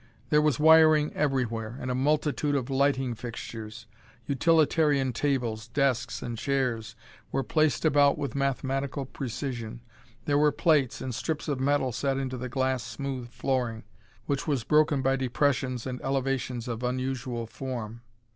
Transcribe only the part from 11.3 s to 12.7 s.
of metal set into the